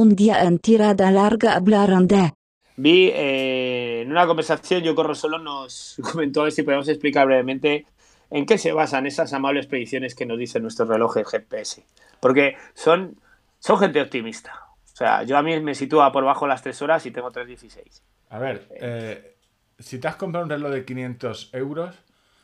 un 0.00 0.16
día 0.16 0.42
en 0.44 0.58
tirada 0.58 1.10
larga 1.10 1.54
hablaron 1.56 2.08
de 2.08 2.32
Vi 2.76 3.10
eh, 3.12 4.00
en 4.02 4.10
una 4.10 4.26
conversación, 4.26 4.82
yo 4.82 4.94
corro 4.94 5.14
solo, 5.14 5.38
nos 5.38 5.96
comentó 6.12 6.40
a 6.40 6.44
ver 6.44 6.52
si 6.52 6.62
podemos 6.62 6.88
explicar 6.88 7.26
brevemente 7.26 7.84
en 8.30 8.46
qué 8.46 8.56
se 8.56 8.72
basan 8.72 9.06
esas 9.06 9.32
amables 9.34 9.66
predicciones 9.66 10.14
que 10.14 10.24
nos 10.24 10.38
dicen 10.38 10.62
nuestros 10.62 10.88
relojes 10.88 11.26
GPS. 11.28 11.84
Porque 12.20 12.56
son, 12.74 13.16
son 13.58 13.78
gente 13.78 14.00
optimista. 14.00 14.52
O 14.92 14.96
sea, 14.96 15.22
yo 15.24 15.36
a 15.36 15.42
mí 15.42 15.58
me 15.60 15.74
sitúa 15.74 16.10
por 16.12 16.24
bajo 16.24 16.46
las 16.46 16.62
3 16.62 16.80
horas 16.82 17.04
y 17.04 17.10
tengo 17.10 17.30
3.16. 17.30 18.00
A 18.30 18.38
ver, 18.38 18.66
eh, 18.80 19.36
si 19.78 19.98
te 19.98 20.08
has 20.08 20.16
comprado 20.16 20.44
un 20.44 20.50
reloj 20.50 20.70
de 20.70 20.84
500 20.84 21.50
euros, 21.52 21.94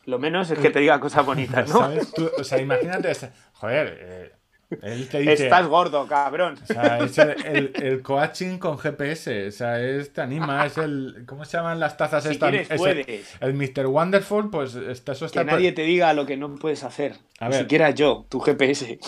Lo 0.04 0.18
menos 0.18 0.50
es 0.50 0.59
que 0.59 0.70
te 0.70 0.80
diga 0.80 1.00
cosas 1.00 1.25
bonitas, 1.25 1.68
¿no? 1.70 1.79
¿sabes? 1.80 2.12
Tú- 2.12 2.30
o 2.38 2.45
sea, 2.45 2.61
imagínate, 2.61 3.12
joder, 3.54 3.98
eh, 4.02 4.32
él 4.82 5.08
te 5.08 5.18
dice, 5.20 5.44
Estás 5.44 5.66
gordo, 5.66 6.06
cabrón. 6.06 6.56
o 6.62 6.66
sea, 6.66 6.98
es 6.98 7.16
el, 7.18 7.36
el- 7.46 7.72
el 7.82 8.02
coaching 8.02 8.58
con 8.58 8.78
GPS, 8.78 9.48
o 9.48 9.50
sea, 9.52 9.80
es, 9.80 10.12
te 10.12 10.20
anima, 10.20 10.66
es 10.66 10.77
el, 10.78 11.24
¿cómo 11.27 11.45
se 11.45 11.56
llaman 11.56 11.78
las 11.80 11.96
tazas 11.96 12.24
Si 12.24 12.30
estas? 12.30 12.50
quieres, 12.50 12.70
Es 12.70 12.77
puedes. 12.78 13.36
El, 13.41 13.48
el 13.48 13.55
Mr. 13.55 13.86
Wonderful, 13.86 14.50
pues 14.50 14.74
está, 14.74 15.12
eso 15.12 15.27
está... 15.27 15.41
Que 15.41 15.46
nadie 15.50 15.72
te 15.72 15.82
diga 15.82 16.12
lo 16.14 16.27
que 16.27 16.36
no 16.36 16.55
puedes 16.56 16.82
hacer. 16.84 17.14
A 17.38 17.46
Ni 17.46 17.52
ver. 17.52 17.60
siquiera 17.62 17.91
yo, 17.91 18.27
tu 18.28 18.41
GPS. 18.41 18.98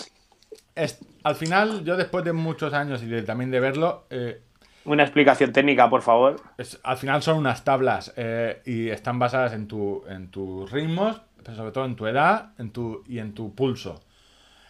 es- 0.75 0.99
al 1.23 1.35
final, 1.35 1.83
yo 1.83 1.97
después 1.97 2.23
de 2.23 2.31
muchos 2.33 2.73
años 2.73 3.03
y 3.03 3.07
de- 3.07 3.23
también 3.23 3.51
de 3.51 3.59
verlo, 3.59 4.05
eh, 4.09 4.41
Una 4.85 5.03
explicación 5.03 5.51
técnica, 5.51 5.89
por 5.89 6.01
favor. 6.01 6.37
es- 6.57 6.79
al 6.83 6.97
final 6.97 7.21
son 7.21 7.37
unas 7.37 7.63
tablas 7.65 8.13
eh, 8.15 8.61
y 8.65 8.89
están 8.89 9.19
basadas 9.19 9.51
en, 9.53 9.67
tu, 9.67 10.03
en 10.07 10.31
tus 10.31 10.71
ritmos, 10.71 11.21
pero 11.43 11.55
sobre 11.57 11.71
todo 11.73 11.83
en 11.85 11.95
tu 11.97 12.07
edad 12.07 12.51
en 12.57 12.71
tu, 12.71 13.03
y 13.07 13.19
en 13.19 13.33
tu 13.33 13.53
pulso. 13.53 14.01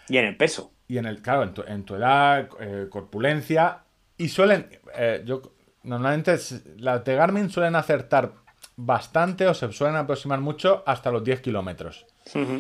Y 0.08 0.18
en 0.18 0.26
el 0.26 0.36
peso. 0.38 0.72
Y 0.90 0.98
en 0.98 1.06
el, 1.06 1.22
claro, 1.22 1.44
en 1.44 1.54
tu, 1.54 1.62
en 1.66 1.84
tu 1.86 1.96
edad, 1.96 2.50
eh, 2.60 2.88
corpulencia. 2.90 3.84
Y 4.18 4.28
suelen, 4.28 4.68
eh, 4.96 5.22
yo 5.26 5.42
normalmente 5.84 6.34
es- 6.34 6.64
las 6.78 7.06
de 7.06 7.16
Garmin 7.16 7.50
suelen 7.50 7.76
acertar 7.76 8.34
bastante 8.76 9.46
o 9.48 9.54
se 9.54 9.72
suelen 9.72 9.96
aproximar 9.98 10.40
mucho 10.42 10.84
hasta 10.86 11.12
los 11.12 11.24
10 11.24 11.42
kilómetros. 11.42 12.06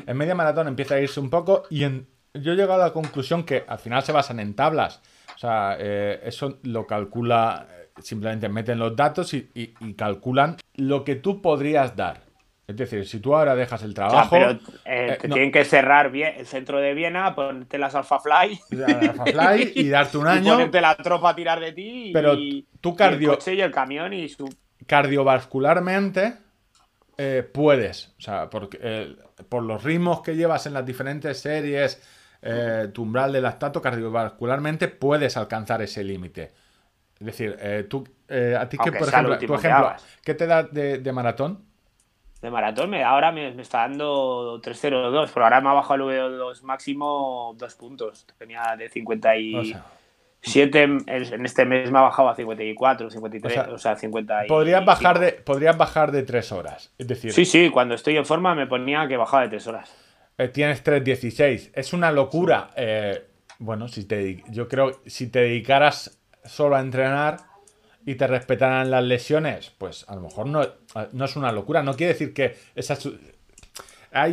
En 0.08 0.16
media 0.16 0.36
maratón 0.36 0.68
empieza 0.68 0.96
a 0.96 1.00
irse 1.02 1.20
un 1.20 1.30
poco 1.30 1.64
y 1.70 1.84
en, 1.84 2.08
yo 2.36 2.54
he 2.54 2.56
llegado 2.56 2.82
a 2.82 2.88
la 2.88 2.94
conclusión 2.94 3.44
que 3.44 3.64
al 3.68 3.80
final 3.80 4.04
se 4.04 4.12
basan 4.12 4.40
en 4.40 4.54
tablas. 4.54 5.02
O 5.36 5.40
sea, 5.40 5.76
eh, 5.80 6.20
eso 6.24 6.60
lo 6.64 6.86
calcula, 6.86 7.68
simplemente 8.02 8.48
meten 8.48 8.78
los 8.80 8.96
datos 8.96 9.34
y, 9.34 9.50
y- 9.56 9.74
y 9.80 9.94
calculan 9.96 10.58
lo 10.76 11.04
que 11.04 11.16
tú 11.16 11.42
podrías 11.42 11.96
dar. 11.96 12.29
Es 12.70 12.76
decir, 12.76 13.08
si 13.08 13.20
tú 13.20 13.36
ahora 13.36 13.56
dejas 13.56 13.82
el 13.82 13.92
O 13.92 13.94
sea, 13.96 14.08
trabajo... 14.10 14.30
pero 14.30 14.52
eh, 14.52 14.60
eh, 14.86 15.28
no. 15.28 15.34
tienen 15.34 15.52
que 15.52 15.66
cerrar 15.66 16.12
bien 16.12 16.36
el 16.38 16.46
centro 16.46 16.80
de 16.80 16.94
Viena, 16.94 17.34
ponerte 17.34 17.80
las 17.80 17.96
Alpha 17.96 18.20
Fly. 18.20 18.60
Alpha 18.86 19.26
Fly 19.26 19.72
y 19.76 19.90
darte 19.90 20.18
un 20.20 20.28
y 20.28 20.30
año. 20.30 20.54
ponerte 20.54 20.80
la 20.80 20.96
tropa 20.96 21.30
a 21.32 21.36
tirar 21.36 21.60
de 21.60 21.72
ti. 21.72 22.10
y- 22.10 22.14
Pero 22.14 22.36
tú 22.80 22.96
cardio- 22.96 23.22
y 23.22 23.24
el 23.26 23.30
coche 23.32 23.54
y 23.56 23.62
el 23.62 23.72
camión 23.72 24.14
y 24.14 24.30
su. 24.30 24.48
cardiovascularmente 24.86 26.36
eh, 27.18 27.42
puedes, 27.52 28.14
o 28.20 28.22
sea, 28.22 28.50
porque, 28.52 29.16
por 29.50 29.64
los 29.64 29.84
ritmos 29.84 30.22
que 30.22 30.36
llevas 30.36 30.68
en 30.68 30.74
las 30.76 30.86
diferentes 30.86 31.40
series, 31.40 32.02
tu 32.94 33.02
umbral 33.02 33.34
de 33.34 33.42
lactato, 33.42 33.82
cardiovascularmente 33.82 34.88
puedes 34.90 35.36
alcanzar 35.38 35.82
ese 35.82 36.04
límite. 36.04 36.52
Es 37.20 37.26
decir, 37.26 37.58
tú, 37.90 38.08
a 38.58 38.70
ti 38.70 38.78
que, 38.78 38.92
por 38.92 39.08
ejemplo, 39.10 39.38
tu. 39.40 39.56
¿qué 40.24 40.34
te 40.36 40.46
da 40.46 40.64
de, 40.64 41.00
de 41.00 41.12
maratón? 41.12 41.68
De 42.42 42.50
maratón, 42.50 42.90
me, 42.90 43.04
ahora 43.04 43.32
me, 43.34 43.52
me 43.52 43.62
está 43.62 43.80
dando 43.80 44.62
3.02, 44.62 45.30
pero 45.34 45.44
ahora 45.46 45.60
me 45.60 45.70
ha 45.70 45.74
bajado 45.74 46.10
el 46.10 46.20
VO2 46.32 46.62
máximo 46.62 47.54
dos 47.58 47.76
puntos. 47.76 48.26
Tenía 48.38 48.76
de 48.78 48.88
57, 48.90 49.70
O 50.42 50.50
sea, 50.50 50.84
en, 50.84 51.04
en 51.08 51.46
este 51.46 51.66
mes 51.66 51.92
me 51.92 52.00
ha 52.00 52.04
bajado 52.04 52.30
a 52.30 52.36
54, 52.36 53.10
53, 53.10 53.58
O 53.58 53.62
o 53.62 53.78
sea, 53.78 53.78
sea, 53.78 53.96
50. 53.98 54.46
y 54.46 54.48
podrías 54.48 54.86
bajar 54.86 55.20
de, 55.20 55.34
podrías 55.34 55.78
bajar 55.78 56.12
de 56.14 56.24
tres 56.24 56.52
horas. 56.54 56.94
Es 56.98 57.08
decir, 57.08 57.34
Sí, 57.34 57.44
sí, 57.44 57.70
cuando 57.70 57.96
estoy 57.96 58.16
en 58.16 58.26
forma 58.26 58.56
me 58.56 58.68
ponía 58.68 59.06
que 59.08 59.18
bajaba 59.18 59.44
de 59.44 59.50
3 59.50 59.68
horas. 59.68 59.94
eh, 60.38 60.48
tienes 60.48 60.82
3.16. 60.86 61.72
Es 61.74 61.92
una 61.92 62.12
locura. 62.14 62.70
Eh, 62.78 63.22
bueno, 63.58 63.90
si 63.90 64.06
te, 64.06 64.42
yo 64.50 64.70
creo 64.70 65.02
si 65.06 65.30
te 65.30 65.40
dedicaras 65.40 66.22
solo 66.46 66.78
a 66.78 66.80
entrenar 66.80 67.49
y 68.06 68.16
te 68.16 68.28
respetaran 68.28 68.90
las 68.92 69.04
lesiones, 69.04 69.72
pues 69.78 70.06
a 70.08 70.16
lo 70.16 70.22
mejor 70.22 70.48
no, 70.48 70.62
no 71.12 71.26
es 71.26 71.36
una 71.36 71.52
locura. 71.52 71.84
No 71.84 71.96
quiere 71.96 72.14
decir 72.14 72.34
que 72.34 72.58
esa 72.76 72.98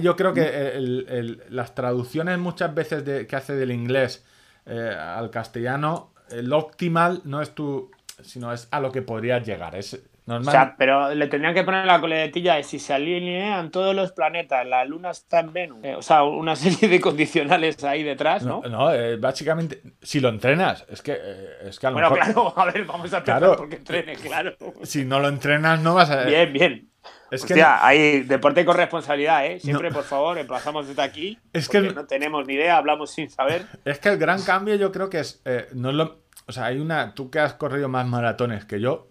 yo 0.01 0.17
creo 0.17 0.33
que 0.33 0.69
el- 0.77 1.07
el- 1.09 1.43
las 1.51 1.75
traducciones 1.75 2.39
muchas 2.39 2.75
veces 2.75 3.05
de- 3.05 3.27
que 3.27 3.37
hace 3.37 3.55
del 3.55 3.71
inglés 3.73 4.25
eh, 4.69 4.97
al 4.99 5.31
castellano, 5.31 6.13
el 6.31 6.53
optimal 6.53 7.21
no 7.25 7.41
es 7.41 7.55
tu, 7.55 7.91
sino 8.23 8.53
es 8.53 8.67
a 8.71 8.81
lo 8.81 8.91
que 8.91 9.03
podrías 9.03 9.47
llegar. 9.47 9.75
Es 9.77 10.01
O 10.29 10.43
sea, 10.43 10.75
pero 10.77 11.15
le 11.15 11.29
tendrían 11.29 11.55
que 11.55 11.63
poner 11.63 11.87
la 11.87 12.01
coletilla 12.01 12.57
de 12.57 12.65
si 12.65 12.79
se 12.79 12.93
alinean 12.93 13.71
todos 13.71 13.95
los 13.95 14.13
planetas, 14.13 14.67
la 14.67 14.85
luna 14.85 15.11
está 15.11 15.41
en 15.41 15.53
Venus. 15.53 15.79
Eh, 15.85 15.95
o 15.95 16.03
sea, 16.03 16.25
una 16.25 16.57
serie 16.57 16.89
de 16.89 17.01
condicionales 17.01 17.83
ahí 17.85 18.03
detrás, 18.03 18.43
¿no? 18.43 18.61
no, 18.65 18.69
no, 18.69 18.93
eh, 18.93 19.17
básicamente, 19.17 19.81
si 20.03 20.19
lo 20.21 20.29
entrenas, 20.29 20.85
es 20.89 21.01
que, 21.03 21.13
eh, 21.13 21.49
es 21.69 21.79
que 21.79 21.87
a 21.87 21.91
lo 21.91 21.95
Bueno, 21.95 22.11
mejor, 22.11 22.33
claro, 22.33 22.55
a 22.57 22.65
ver, 22.65 22.85
vamos 22.85 23.13
a 23.13 23.19
empezar 23.19 23.23
Claro. 23.23 23.57
porque 23.57 23.77
entrene, 23.77 24.17
claro. 24.17 24.57
si 24.83 25.05
no 25.05 25.21
lo 25.21 25.29
entrenas, 25.29 25.81
no 25.81 25.95
vas 25.95 26.11
a. 26.11 26.25
Bien, 26.25 26.53
bien. 26.53 26.91
Es 27.31 27.45
que 27.45 27.55
Hostia, 27.55 27.85
ahí, 27.85 28.21
deporte 28.23 28.65
con 28.65 28.77
responsabilidad, 28.77 29.47
¿eh? 29.47 29.59
Siempre, 29.59 29.91
por 29.91 30.05
favor, 30.05 30.39
emplazamos 30.39 30.87
desde 30.87 31.03
aquí. 31.03 31.39
Es 31.53 31.69
que 31.69 31.81
no 31.81 32.07
tenemos 32.07 32.47
ni 32.47 32.55
idea, 32.55 32.77
hablamos 32.77 33.11
sin 33.11 33.31
saber. 33.31 33.67
Es 33.85 33.99
que 33.99 34.11
el 34.11 34.19
gran 34.19 34.43
cambio 34.43 34.77
yo 34.77 34.93
creo 34.93 35.11
que 35.11 35.21
es, 35.21 35.41
eh, 35.45 35.67
no 35.73 35.91
es 35.91 35.97
lo, 35.97 36.26
o 36.47 36.53
sea, 36.53 36.67
hay 36.67 36.79
una, 36.79 37.15
tú 37.15 37.31
que 37.31 37.41
has 37.41 37.55
corrido 37.55 37.89
más 37.89 38.07
maratones 38.07 38.65
que 38.65 38.81
yo, 38.81 39.09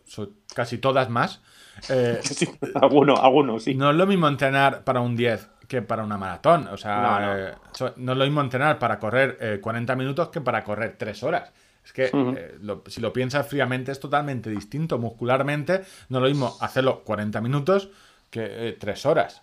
casi 0.53 0.77
todas 0.77 1.09
más, 1.09 1.41
eh, 1.89 2.19
Sí, 2.23 2.47
alguno, 2.75 3.17
alguno, 3.17 3.59
sí. 3.59 3.75
no 3.75 3.89
es 3.91 3.95
lo 3.95 4.07
mismo 4.07 4.27
entrenar 4.27 4.83
para 4.83 5.01
un 5.01 5.15
10 5.15 5.49
que 5.67 5.81
para 5.81 6.03
una 6.03 6.17
maratón, 6.17 6.67
o 6.67 6.77
sea, 6.77 7.01
No, 7.01 7.19
no. 7.19 7.37
eh, 7.37 7.53
so- 7.73 7.93
no 7.97 8.11
es 8.13 8.17
lo 8.17 8.23
mismo 8.25 8.41
entrenar 8.41 8.77
para 8.79 8.99
correr 8.99 9.37
eh, 9.41 9.59
40 9.61 9.95
minutos 9.95 10.29
que 10.29 10.39
para 10.41 10.63
correr 10.63 10.95
3 10.97 11.23
horas. 11.23 11.51
Es 11.83 11.91
que 11.93 12.09
eh, 12.13 12.57
lo- 12.61 12.83
si 12.87 13.01
lo 13.01 13.11
piensas 13.13 13.47
fríamente 13.47 13.91
es 13.91 13.99
totalmente 13.99 14.49
distinto 14.49 14.97
muscularmente, 14.97 15.83
no 16.09 16.17
es 16.19 16.23
lo 16.23 16.29
mismo 16.29 16.57
hacerlo 16.61 17.03
40 17.03 17.41
minutos 17.41 17.89
que 18.29 18.75
3 18.79 19.05
horas. 19.05 19.41